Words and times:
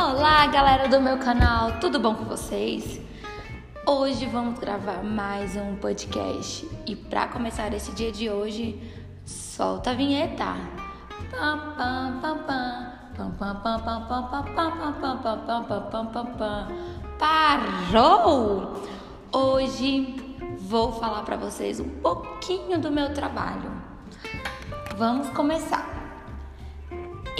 Olá, 0.00 0.46
galera 0.46 0.86
do 0.86 1.00
meu 1.00 1.18
canal, 1.18 1.72
tudo 1.80 1.98
bom 1.98 2.14
com 2.14 2.24
vocês? 2.24 3.00
Hoje 3.84 4.26
vamos 4.26 4.56
gravar 4.60 5.02
mais 5.02 5.56
um 5.56 5.74
podcast 5.74 6.70
e 6.86 6.94
para 6.94 7.26
começar 7.26 7.74
esse 7.74 7.90
dia 7.90 8.12
de 8.12 8.30
hoje, 8.30 8.80
solta 9.26 9.90
a 9.90 9.94
vinheta. 9.94 10.54
Pam 11.32 11.74
pam 11.76 12.20
pam 12.22 12.38
pam 12.46 12.64
pam 13.16 13.32
pam 13.32 13.56
pam 13.60 13.82
pam 13.82 14.04
pam 14.06 15.18
pam 15.18 15.64
pam 15.64 15.82
pam 15.90 16.06
pam 16.06 16.26
pam 16.26 16.68
Parou! 17.18 18.80
Hoje 19.32 20.14
vou 20.60 20.92
falar 20.92 21.24
para 21.24 21.36
vocês 21.36 21.80
um 21.80 21.88
pouquinho 21.88 22.78
do 22.78 22.88
meu 22.88 23.12
trabalho. 23.12 23.72
Vamos 24.96 25.28
começar. 25.30 25.87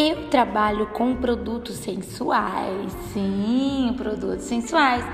Eu 0.00 0.28
trabalho 0.28 0.86
com 0.86 1.16
produtos 1.16 1.74
sensuais. 1.74 2.92
Sim, 3.12 3.92
produtos 3.96 4.44
sensuais. 4.44 5.04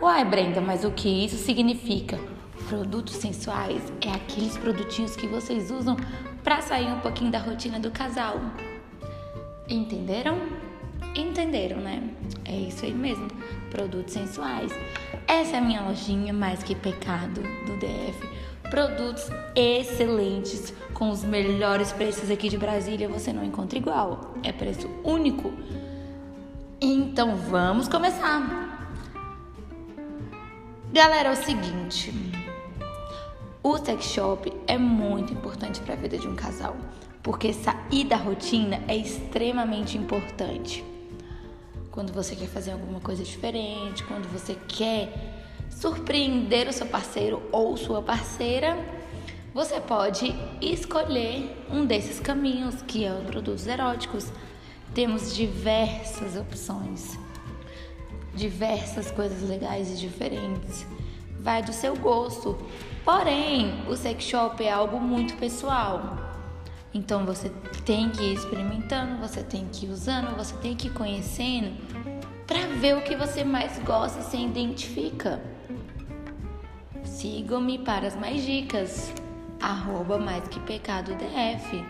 Uai, 0.00 0.24
Brenda, 0.24 0.62
mas 0.62 0.82
o 0.82 0.90
que 0.90 1.26
isso 1.26 1.36
significa? 1.36 2.18
Produtos 2.66 3.16
sensuais 3.16 3.82
é 4.00 4.10
aqueles 4.10 4.56
produtinhos 4.56 5.14
que 5.14 5.26
vocês 5.26 5.70
usam 5.70 5.94
para 6.42 6.62
sair 6.62 6.90
um 6.90 7.00
pouquinho 7.00 7.30
da 7.30 7.38
rotina 7.38 7.78
do 7.78 7.90
casal. 7.90 8.40
Entenderam? 9.68 10.38
Entenderam, 11.14 11.76
né? 11.76 12.02
É 12.46 12.56
isso 12.56 12.86
aí 12.86 12.94
mesmo. 12.94 13.28
Produtos 13.70 14.14
sensuais. 14.14 14.72
Essa 15.28 15.56
é 15.56 15.58
a 15.58 15.62
minha 15.62 15.82
lojinha 15.82 16.32
Mais 16.32 16.62
Que 16.62 16.74
Pecado 16.74 17.42
do 17.66 17.76
DF 17.76 18.26
Produtos 18.70 19.28
excelentes 19.56 20.72
com 20.94 21.10
os 21.10 21.24
melhores 21.24 21.90
preços 21.90 22.30
aqui 22.30 22.48
de 22.48 22.56
Brasília, 22.56 23.08
você 23.08 23.32
não 23.32 23.44
encontra 23.44 23.76
igual. 23.76 24.34
É 24.44 24.52
preço 24.52 24.88
único. 25.02 25.52
Então 26.80 27.36
vamos 27.36 27.88
começar. 27.88 28.70
Galera, 30.92 31.30
é 31.30 31.32
o 31.32 31.36
seguinte, 31.36 32.12
o 33.62 33.76
sex 33.78 34.04
shop 34.06 34.52
é 34.66 34.78
muito 34.78 35.32
importante 35.32 35.80
para 35.80 35.94
a 35.94 35.96
vida 35.96 36.16
de 36.16 36.26
um 36.26 36.34
casal, 36.34 36.76
porque 37.22 37.52
sair 37.52 38.04
da 38.04 38.16
rotina 38.16 38.80
é 38.88 38.96
extremamente 38.96 39.98
importante. 39.98 40.84
Quando 41.90 42.12
você 42.12 42.34
quer 42.34 42.48
fazer 42.48 42.72
alguma 42.72 43.00
coisa 43.00 43.22
diferente, 43.22 44.02
quando 44.04 44.26
você 44.32 44.56
quer 44.66 45.39
surpreender 45.80 46.68
o 46.68 46.72
seu 46.74 46.86
parceiro 46.86 47.42
ou 47.50 47.74
sua 47.74 48.02
parceira, 48.02 48.76
você 49.54 49.80
pode 49.80 50.34
escolher 50.60 51.56
um 51.70 51.86
desses 51.86 52.20
caminhos, 52.20 52.82
que 52.82 53.02
é 53.02 53.12
os 53.14 53.24
produtos 53.24 53.66
eróticos. 53.66 54.30
Temos 54.94 55.34
diversas 55.34 56.36
opções, 56.36 57.18
diversas 58.34 59.10
coisas 59.10 59.48
legais 59.48 59.90
e 59.90 59.96
diferentes. 59.96 60.86
Vai 61.40 61.62
do 61.62 61.72
seu 61.72 61.96
gosto. 61.96 62.58
Porém, 63.02 63.82
o 63.88 63.96
sex 63.96 64.22
shop 64.24 64.62
é 64.62 64.70
algo 64.70 65.00
muito 65.00 65.34
pessoal. 65.38 66.18
Então 66.92 67.24
você 67.24 67.50
tem 67.86 68.10
que 68.10 68.22
ir 68.22 68.34
experimentando, 68.34 69.16
você 69.16 69.42
tem 69.42 69.66
que 69.72 69.86
ir 69.86 69.88
usando, 69.88 70.36
você 70.36 70.54
tem 70.56 70.76
que 70.76 70.88
ir 70.88 70.92
conhecendo 70.92 71.74
para 72.46 72.66
ver 72.66 72.98
o 72.98 73.02
que 73.02 73.16
você 73.16 73.44
mais 73.44 73.78
gosta 73.78 74.20
e 74.20 74.24
se 74.24 74.36
identifica. 74.36 75.40
Sigam-me 77.20 77.78
para 77.78 78.06
as 78.06 78.16
mais 78.16 78.46
dicas. 78.46 79.12
Arroba 79.60 80.16
mais 80.16 80.48
que 80.48 80.58
pecado 80.60 81.14
DF. 81.16 81.84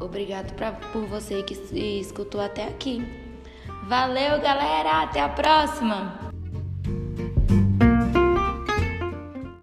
Obrigado 0.00 0.52
pra, 0.54 0.72
por 0.72 1.06
você 1.06 1.40
que 1.44 1.54
escutou 2.00 2.40
até 2.40 2.64
aqui. 2.64 3.00
Valeu, 3.84 4.40
galera! 4.40 5.04
Até 5.04 5.20
a 5.20 5.28
próxima! 5.28 6.31